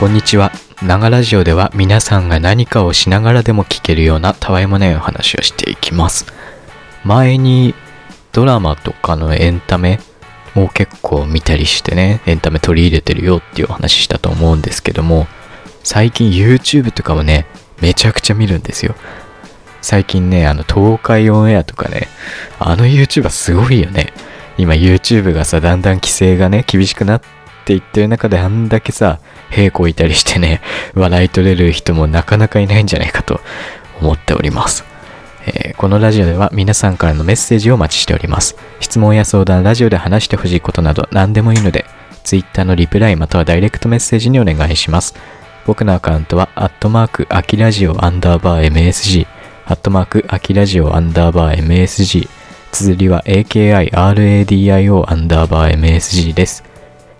[0.00, 0.50] こんにちは。
[0.82, 6.24] ながラジオでは皆さんが何かをしながらでも聞けるようなたわいもないお話をしていきます。
[7.04, 7.74] 前に
[8.32, 10.00] ドラマとかのエンタメ
[10.56, 15.26] を結構見たりしてね、エンタメ取り入れてるよっていうお話したと思うんですけども、
[15.84, 17.44] 最近 YouTube とかもね、
[17.82, 18.94] めちゃくちゃ見るんですよ。
[19.82, 22.08] 最近ね、あの東海オンエアとかね、
[22.58, 24.14] あの YouTuber すごいよね。
[24.56, 27.39] 今 YouTube がさ、だんだん規制がね、厳しくなって
[27.74, 29.18] いってる中であんだけさ、
[29.50, 30.60] 平行いたりしてね、
[30.94, 33.40] 笑い取れる人もなかなかいないんじゃないかと
[34.00, 34.84] 思っております。
[35.46, 38.56] えーこのラジオでは皆さんからのメッセージをお待ちしております。
[38.80, 41.86] 質問や相談、ラジオで話してほしいことなど何でもいいので、
[42.22, 45.14] Twitter のリプライまたはダイレクトメッセージにお願いします。
[45.66, 49.26] 僕のアカウントは、アットマーク、アキラジオアンダーバー MSG、
[49.66, 52.28] アットマーク、アキラジオアンダーバー MSG、
[52.72, 56.69] 綴りは AKIRADIO アンダーバー MSG です。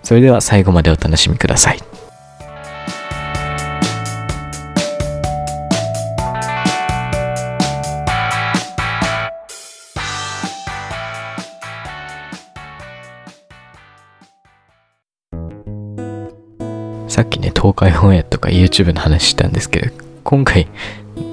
[0.03, 1.79] それでは最後までお楽しみください。
[17.07, 19.93] さっきね、東海オンエアとか YouTube の話したんですけど、
[20.23, 20.67] 今回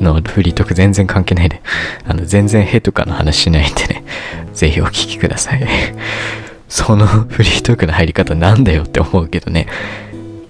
[0.00, 1.62] のフリートーク全然関係ないで、
[2.05, 4.05] あの、全然ヘとかの話しないんでね、
[4.53, 5.66] ぜひお聞きください。
[6.69, 9.66] その フリートークの入り方なんだよって思うけどね、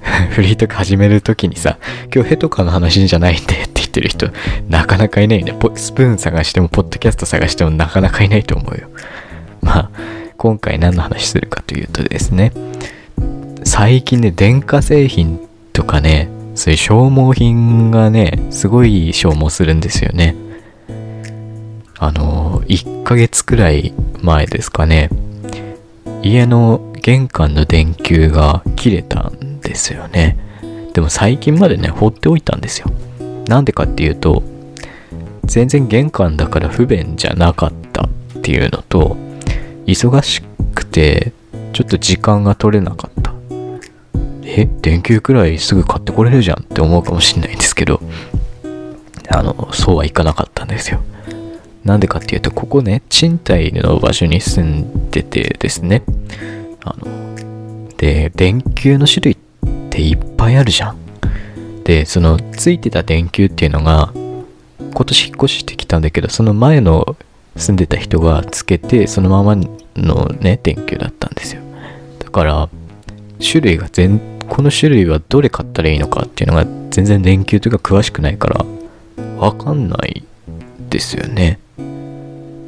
[0.30, 1.78] フリートーク始めるときにさ、
[2.14, 4.28] 今日ヘとかの話じゃないんでって言ってる人、
[4.68, 5.54] なかなかいないね。
[5.76, 8.88] スプーン探しても、ポッドキャスト探してもなかなかいないと思うよ。
[9.62, 9.90] まあ、
[10.36, 12.52] 今回何の話するかというとですね、
[13.64, 15.40] 最近ね、電化製品
[15.72, 20.34] とかね、そういう消耗品がね、すごい消耗するんですよね。
[21.98, 25.10] あの、1ヶ月くらい前ですかね、
[26.22, 30.36] 家の玄関の電球が切れたんですよね。
[30.92, 32.90] でも最近までね、放っておいたんですよ。
[33.46, 34.42] なんでかっていうと、
[35.44, 38.08] 全然玄関だから不便じゃなかったっ
[38.42, 39.16] ていうのと、
[39.86, 40.42] 忙し
[40.74, 41.32] くて、
[41.72, 43.32] ちょっと時間が取れなかった。
[44.44, 48.00] え電球くらいすぐ買ってこれるじゃんって思うかもしれないんですけど、
[49.30, 51.00] あの、そうはいかなかったんですよ。
[51.88, 56.02] なんでかっていうと、ここね、賃貸の場所に住んでてですね、
[56.84, 59.38] あの、で、電球の種類っ
[59.88, 60.96] ていっぱいあるじゃん。
[61.84, 64.12] で、その、ついてた電球っていうのが、
[64.78, 67.16] 今年引っ越してきたんだけど、その前の
[67.56, 69.56] 住んでた人がつけて、そのまま
[69.96, 71.62] のね、電球だったんですよ。
[72.18, 72.68] だから、
[73.40, 78.66] 種類が全、この種類はどれ買ったらいいのかっていうのが全然電球というか詳しくないから、
[79.38, 80.22] わかんない
[80.90, 81.58] ですよね。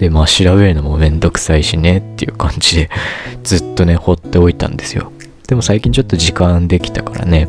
[0.01, 2.91] で、まあ調べるのもめんどくさいしねっていう感じで
[3.45, 5.13] ずっとね、放っておいたんですよ。
[5.47, 7.49] でも最近ちょっと時間できたからね、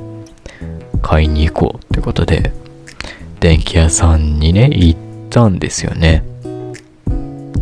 [1.02, 2.52] 買いに行こうってことで、
[3.40, 6.26] 電気屋さんにね、行ったんですよね。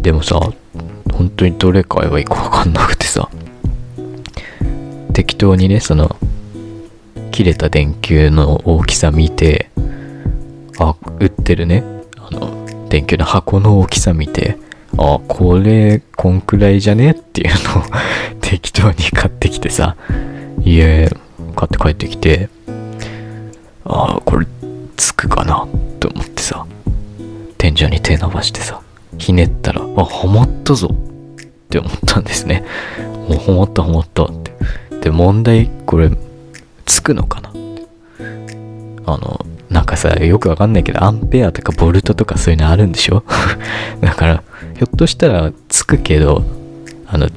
[0.02, 0.40] でもさ、
[1.14, 3.30] 本当にどれ買えばいいかわかんなくてさ、
[5.14, 6.16] 適当にね、その、
[7.30, 9.70] 切れた電球の大きさ見て、
[10.80, 11.84] あ、売ってるね、
[12.18, 14.58] あの、電球の箱の大きさ見て、
[14.98, 17.12] あ、これ、こんくらいじゃね？
[17.12, 17.84] っていうのを
[18.42, 19.96] 適当に買ってきてさ、
[20.64, 21.10] 家、
[21.56, 22.50] 買って帰ってきて、
[23.86, 24.48] あ、これ、
[24.98, 25.64] つくかな？
[25.64, 25.68] っ
[26.00, 26.66] て思ってさ、
[27.58, 28.82] 天井に手伸ばしてさ、
[29.18, 32.64] ひねったら、あ、はまったぞって思ったんですね。
[33.30, 34.52] もうはまったはまったって。
[35.02, 36.10] で、問題、これ、
[36.86, 37.52] つくのかな。
[39.06, 39.46] あの、
[39.80, 43.24] なんかさ、よくわかんないけど、アンペアとかボルトとかそういうのあるんでしょ？
[44.02, 44.44] だから、
[44.76, 46.44] ひょっとしたらつくけど、
[47.08, 47.30] あの、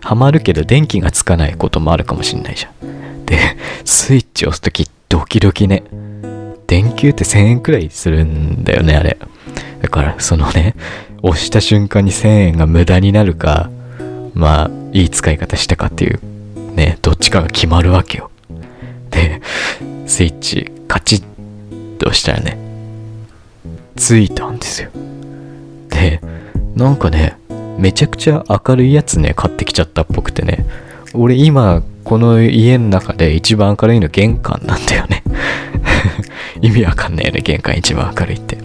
[0.00, 3.24] はまるけど電気がつかないこともあるかもしんないじゃん。
[3.24, 3.38] で、
[3.84, 5.84] スイッチ押すときドキドキね。
[6.66, 9.16] 電球って1000円くらいするんだよね、あれ。
[9.80, 10.74] だから、そのね、
[11.22, 13.70] 押した瞬間に1000円が無駄になるか、
[14.34, 16.18] まあ、いい使い方したかっていう、
[16.74, 18.32] ね、どっちかが決まるわけよ。
[19.10, 19.40] で、
[20.08, 21.33] スイッチカチッ
[22.04, 22.58] としたらね、
[23.96, 24.90] ついたんですよ。
[25.88, 26.20] で、
[26.76, 27.38] なんかね、
[27.78, 30.66] めちゃくちゃ明るいやつね、買ってきちゃったっぽくてね、
[31.14, 35.22] 俺今、この家の中で一番明るいの玄関なんだよね。
[36.60, 38.58] 意味わかんないよね、玄関一番明るいって。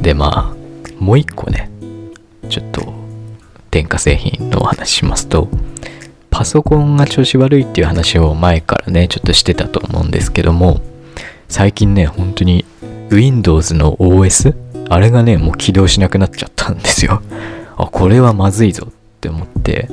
[0.00, 1.68] で、まあ、もう一個ね、
[2.48, 2.94] ちょっと、
[3.72, 5.48] 電化製品のお話しますと、
[6.30, 10.80] パソコンが調子悪いっていう話を前からね、ちょっとしてたと思うんですけども、
[11.50, 12.64] 最近ね、本当に
[13.10, 14.56] Windows の OS?
[14.88, 17.20] あれがね、もう起動しなくなっちゃったんですよ。
[17.76, 19.88] あ、これはまずいぞって思って、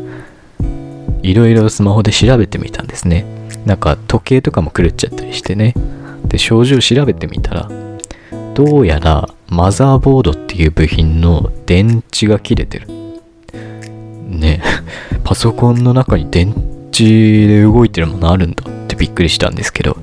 [1.22, 3.38] いろいろスマホで調べてみたんですね。
[3.68, 5.74] なんか時計とかも狂っちゃったりしてね
[6.26, 7.70] で症状調べてみたら
[8.54, 12.88] どうやらマザーボードっていう部品の電池が切れてる
[14.26, 14.64] ね
[15.26, 16.56] パソコンの中に電
[16.94, 19.98] 池で動いてるものあるんだってびっくりしたんですけど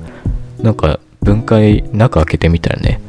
[0.61, 3.01] なんか分解中開けてみたらね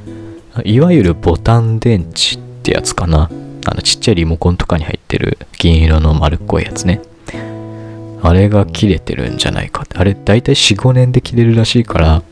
[0.65, 3.31] いわゆるボタン電池ってやつかな。
[3.69, 7.03] あのちっちゃいリモコンとかに入ってる銀色の丸っこいやつね。
[8.23, 9.83] あれが切れてるんじゃないか。
[9.83, 12.23] ってあれ大体45年で切れるらしいから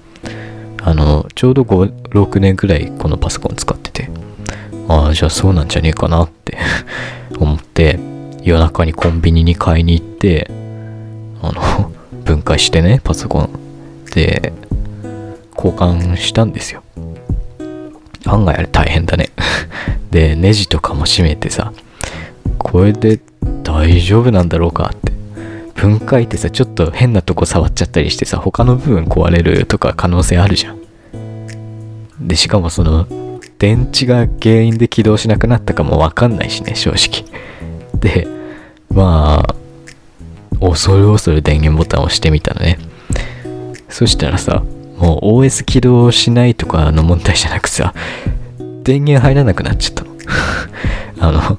[0.83, 4.11] あのちょうど56年くらいこのパソコン使ってて。
[4.89, 6.59] ああじゃあそうなんじゃねえかなって
[7.39, 7.99] 思って
[8.43, 10.51] 夜中にコンビニに買いに行って
[11.43, 11.91] あの
[12.25, 13.51] 分解してねパソコン。
[14.15, 14.53] で
[15.57, 16.83] 交換したんですよ。
[18.27, 19.31] 案外あれ大変だね。
[20.11, 21.73] でネジとかも閉めてさ
[22.59, 23.21] これで
[23.63, 25.15] 大丈夫なんだろうかって。
[25.75, 30.79] 分解ってさちょっと変なとこ触っちゃったりしてさ他の部分壊れるとか可能性あるじゃん。
[32.21, 33.07] でしかもその
[33.59, 37.25] 電池が原因で起動しなくなったかもわかんないしね正直。
[37.99, 38.27] で
[38.89, 39.55] まあ
[40.61, 42.79] 恐る恐る電源ボタンを押してみたのね。
[43.89, 44.63] そしたらさ
[45.05, 47.93] もう OS 起動しないとかの問題じゃなくさ
[48.85, 50.15] 電源入らなくなっちゃったの。
[51.21, 51.59] あの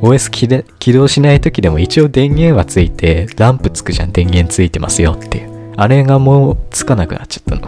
[0.00, 0.48] OS 起
[0.78, 5.74] 起動しない時でも一応電源はついてランプつくじゃん電源ついてますよっていう。
[5.76, 7.62] あれがもうつかなくなっちゃったの。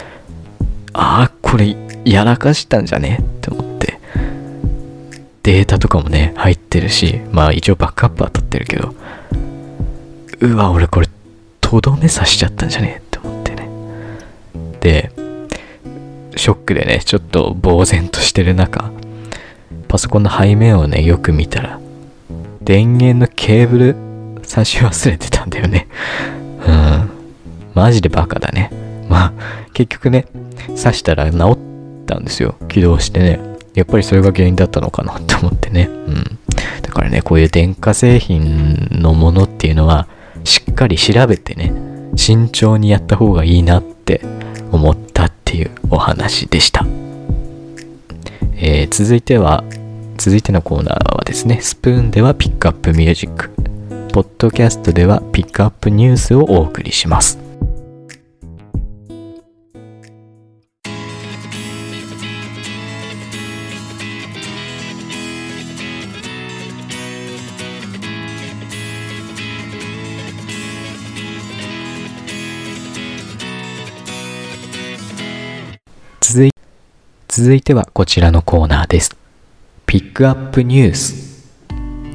[0.94, 3.18] ああこれやらかしたんじゃね？
[3.20, 4.00] って思って。
[5.42, 8.94] データとかもね入ってるしまあ一応バックアップは取ってるけど。
[10.40, 11.08] うわ俺これ
[11.60, 13.02] とどめさしちゃったんじゃね？
[14.80, 15.12] で
[16.36, 18.90] ショックでねちょっと呆然としてる中
[19.88, 21.80] パソコンの背面をねよく見たら
[22.60, 23.96] 電源のケーブル
[24.46, 25.88] 差し忘れてたんだよね。
[26.66, 27.10] うん。
[27.74, 28.70] マジでバカだね。
[29.08, 29.32] まあ
[29.72, 30.26] 結局ね
[30.68, 31.36] 刺したら治
[32.02, 32.56] ったんですよ。
[32.68, 33.40] 起動してね。
[33.74, 35.88] やっぱりそれが原因だったのかなって思ってね。
[35.88, 36.38] うん。
[36.82, 40.08] だからねこういう電化製品のものっていうのは
[40.44, 41.72] しっかり調べてね
[42.16, 44.22] 慎重にやった方がいいなって
[44.72, 46.84] 思ったっていうお話でした、
[48.56, 49.64] えー、続いては
[50.16, 53.50] 続いてのコーナーはですねスプーンではピックアップミュージック
[54.12, 57.47] ポッドキャストではピックアップニュースをお送りします。
[77.38, 79.16] 続いてはこちらのコーナーです。
[79.86, 81.46] ピックアップニュース。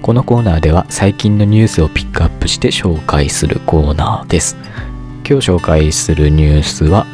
[0.01, 4.57] このコーナーでは最近のニュースをピックアップして紹介するコーナーです。
[5.25, 7.05] 今日紹介するニュースは、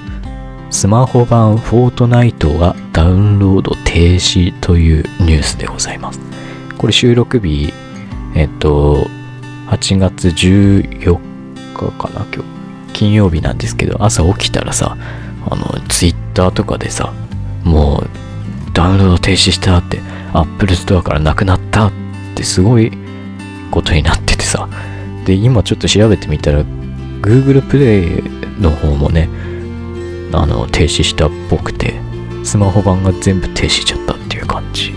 [0.71, 6.19] スマホ版フォートナイトがダウンロード停止というニュースでございます。
[6.79, 7.71] これ収録日、
[8.35, 9.06] えっと、
[9.67, 11.19] 8月14
[11.75, 12.94] 日かな、今日。
[12.94, 14.97] 金曜日なんですけど、朝起きたらさ、
[15.47, 17.13] あの、ツイッターとかでさ、
[17.69, 18.10] もう、
[18.74, 20.00] ダウンロード停止したって、
[20.33, 21.92] Apple Store からなくなったっ
[22.35, 22.92] てすごい
[23.71, 24.68] ことになっててさ。
[25.26, 26.64] で、今ちょっと調べてみたら、
[27.21, 29.30] Google Play の方もね、
[30.31, 31.95] あの、停止したっぽくて、
[32.44, 34.94] スマホ版が全部停止しちゃったっていう感じ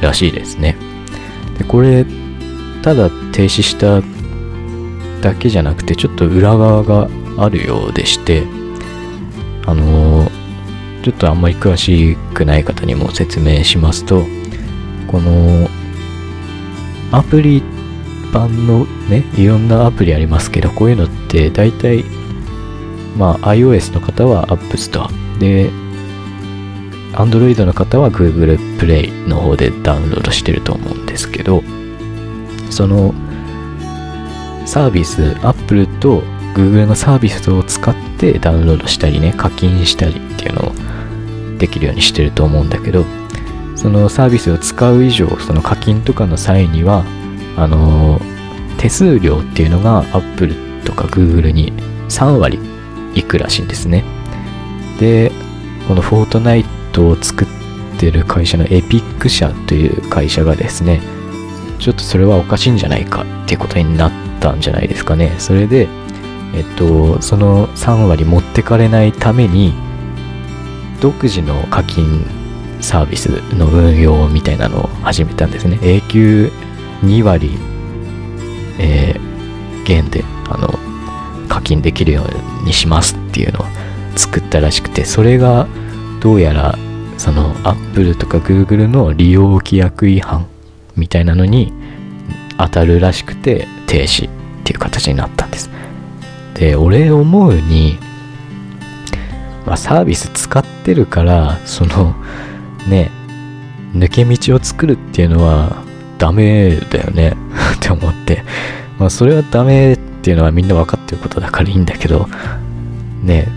[0.00, 0.76] らしいですね。
[1.58, 2.04] で、これ、
[2.82, 4.02] ただ停止した
[5.20, 7.08] だけじゃなくて、ちょっと裏側が
[7.38, 8.44] あるようでして、
[11.08, 14.26] ちょっとあんまり詳しくない方にも説明しますと、
[15.06, 15.66] この、
[17.12, 17.62] アプリ
[18.30, 22.04] 版のね、いろんなアプリありますけど、こういうのって大体、
[23.16, 25.70] まあ iOS の方は App Store で、
[27.14, 31.62] Android の方は Google Play の方でダウンロードしてると思うんですけど、
[32.68, 33.14] その
[34.66, 36.20] サービス、Apple と
[36.54, 40.87] Google のサービスを使ってダウンロードしたりね、課金したりっていうのを
[41.58, 43.04] できるようにしてると思うんだけど、
[43.76, 47.04] そのサービスを使う以上、その課金とかの際には、
[47.56, 48.20] あの、
[48.78, 51.72] 手数料っていうのが Apple とか Google に
[52.08, 52.58] 3割
[53.14, 54.04] いくらしいんですね。
[54.98, 55.30] で、
[55.86, 57.48] このフォートナイトを作っ
[57.98, 61.00] てる会社のエピック社という会社がですね、
[61.78, 65.34] ちょっとそれはおかしいんじゃないかってことになったんじゃないですかね。
[65.38, 65.88] それで、
[66.54, 69.74] えっと、その3割持ってかれないために、
[71.00, 72.24] 独自の課金
[72.80, 75.78] サービスの運用みたいなのを始めたんですね。
[75.82, 76.52] 永久
[77.02, 77.58] 2割、
[78.78, 80.88] えー、減で、あの、
[81.48, 82.24] 課金できるよ
[82.62, 83.64] うにしますっていうのを
[84.16, 85.66] 作ったらしくてそれが
[86.20, 86.76] どうやら
[87.16, 90.46] その Apple とか Google の利用規約違反
[90.96, 91.72] みたいなのに
[92.58, 94.32] 当たるらしくて停止っ
[94.64, 95.70] ていう形になったんです
[96.54, 97.98] で俺思うに、
[99.68, 102.14] まあ、サービス使ってるからその
[102.88, 103.10] ね
[103.94, 105.84] 抜け道を作るっていうのは
[106.18, 107.36] ダメだよね
[107.76, 108.44] って思って、
[108.98, 112.28] まあそれはダメっていうのはみんな分かってることだからいいんだけど、
[113.22, 113.48] ね、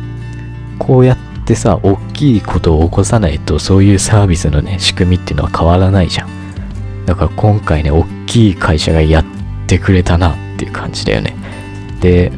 [0.80, 6.28] こうやってさ、大きいことを起こさないとそういうサービスのね、仕組みっていうのは変わらないじゃん。
[7.06, 9.26] だから今回ね、大きい会社がやっ
[9.68, 11.36] てくれたなっていう感じだよね。
[12.00, 12.32] で、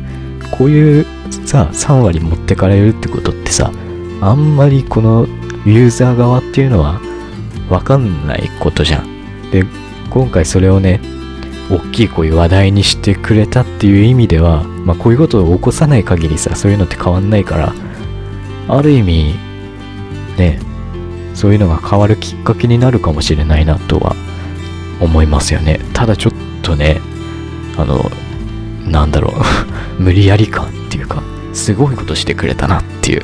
[0.52, 1.06] こういう
[1.46, 3.72] さ、3割持ってかれるってことってさ、
[4.22, 5.28] あんまりこの
[5.66, 7.00] ユーザー側っていうのは
[7.70, 9.52] わかんないことじゃん。
[9.52, 9.66] で、
[10.10, 11.02] 今回それをね、
[11.70, 17.74] 大きいこういう話題にしてくれたっていう意味では、まあこういうことを起こさない限りさ、そういうのって変わんないから、
[18.68, 19.36] ある意味、
[20.38, 20.60] ね、
[21.34, 24.16] そういうのが変わるきっかけになるかもしれないなとは
[25.02, 25.80] 思いますよね。
[25.94, 27.02] ただちょっとね、
[27.78, 28.12] あの、
[28.86, 29.34] なんだろ
[30.00, 31.24] う 無理やり感ていうか、
[31.54, 33.24] すごいことしてくれたなっていう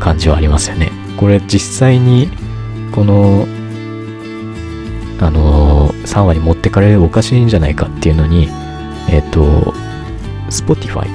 [0.00, 0.90] 感じはありますよね。
[1.16, 2.30] これ実際に、
[2.92, 3.46] この
[5.20, 8.48] あの、3割持ってかれるおかしいんじゃないかっていうのに、
[9.08, 9.74] えっ、と、
[10.50, 11.06] Spotify、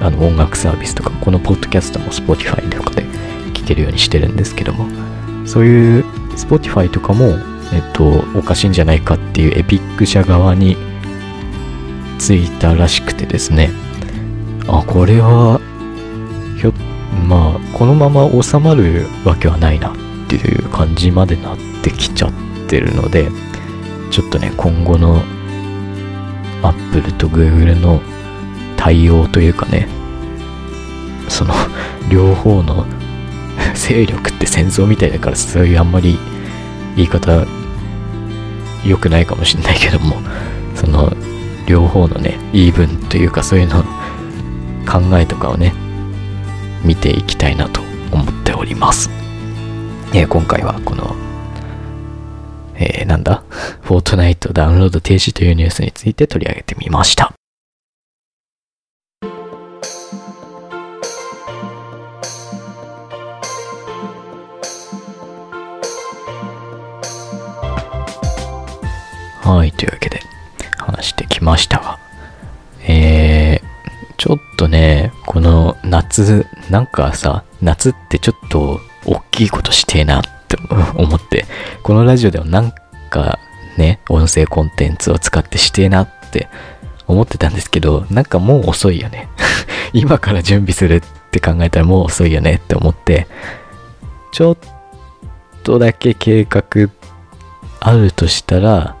[0.00, 3.04] あの音楽サービスとか、このポッドキャストも Spotify とかで
[3.52, 4.86] 聴けるようにしてるんですけども、
[5.46, 6.04] そういう
[6.36, 7.36] Spotify とかも、
[7.72, 10.76] えっ、と、おかしいんじゃないかっていうエピック社側に
[12.18, 13.70] ついたらしくてですね、
[14.68, 15.60] あ、これは、
[16.60, 16.72] ひょ、
[17.28, 19.96] まあ、このまま収まるわけはないなっ
[20.28, 22.32] ていう感じまでなってきちゃっ
[22.68, 23.30] て、るので、
[24.10, 25.22] ちょっとね、今後の
[26.62, 28.00] Apple と Google の
[28.76, 29.86] 対応というかね、
[31.28, 31.54] その
[32.10, 32.86] 両方の
[33.74, 36.18] 勢力って戦争みたいだからそういうあんまり
[36.96, 37.46] 言い方
[38.84, 40.16] 良くないかもしんないけども
[40.74, 41.12] その
[41.66, 43.84] 両方のね言い分というかそういうの
[44.84, 45.72] 考えとかをね
[46.84, 47.80] 見ていきたいなと
[48.12, 49.10] 思っております、
[50.12, 51.16] え今回はこの
[52.76, 53.44] えー、なんだ、
[53.82, 57.32] フォートナイトダウンロード停止というニュースについて取り上げてみました。
[69.42, 70.20] はい、というわけで
[70.78, 71.93] 話してきましたが、
[74.54, 80.56] っとね、この夏、なんかさ、夏ってちょっと大きいことしてえなって
[80.94, 81.44] 思って、
[81.82, 82.72] このラジオではなん
[83.10, 83.38] か
[83.76, 86.48] ね、音声コンテンツを使ってしてえなって
[87.06, 89.28] 思ってたんですけど、なんかもう遅いよね。
[89.92, 93.26] 今から準備するって考えたらもう遅いよねって思って、
[94.32, 94.56] ちょっ
[95.64, 96.62] とだけ計画
[97.80, 98.96] あるとしたら、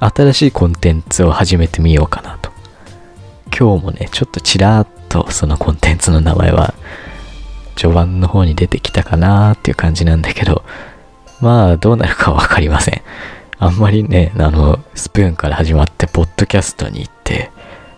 [0.00, 2.47] 新しいコンテンツを始めてみようかなと。
[3.58, 6.74] 今日もね、ちょっとちらっとそのコンテンツの名前は
[7.74, 10.62] 序盤の方に出てきたかなーっていう感じなんだけど、
[11.40, 13.02] まあどうなるかわかりません。
[13.58, 17.50] あんまりね、あの、スプーンから始まって、ポッドキャストに行って、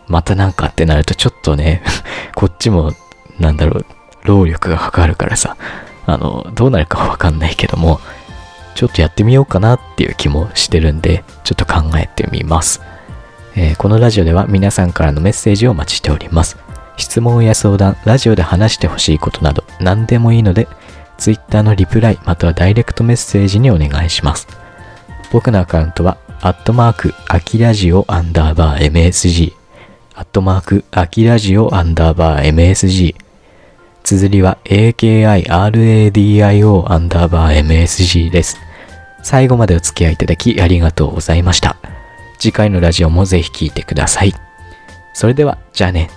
[0.09, 1.83] またなんかってなるとちょっとね、
[2.35, 2.93] こっちも、
[3.39, 3.87] なんだろう、
[4.25, 5.59] 労力がかかるからさ、
[6.07, 8.01] あの、どうなるかわかんないけども、
[8.75, 12.81] ちょっとやってみようかなっていう気もしてるんで、ちょっと考えてみます。
[13.57, 16.57] えー、このラジオでは皆さんからのメッセージをお待ちしております。
[16.97, 20.69] 質問や相談、ラジオで話してほしいことなど何でもいいので、
[21.19, 24.49] Twitter のリプライまたはダイレクトメッセージにお願いします。
[25.33, 29.53] 僕のアカウントは、アットマーク、アキラジオアンダーバー MSG、
[30.15, 33.15] アットマーク、アキラジオアンダーバー MSG、
[34.03, 35.33] 綴りは AKIRADIO
[36.93, 38.59] アンダーバー MSG です。
[39.23, 41.77] 最後までお付き合いいただきありがとうございました。
[42.41, 44.35] 次回のラジオもぜひ聴いてください。
[45.13, 46.09] それでは、じゃあね。